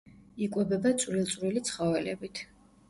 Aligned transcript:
იკვებება 0.45 0.93
წვრილ-წვრილი 1.03 1.65
ცხოველებით. 1.71 2.45